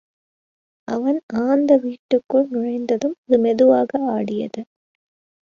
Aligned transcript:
அவன் 0.87 1.19
ஆந்த 1.41 1.71
விட்டுக்குள்ளே 1.83 2.49
நுழைந்ததும், 2.51 3.15
அது 3.25 3.39
மெதுவாக 3.39 3.99
ஆடியது. 4.09 4.61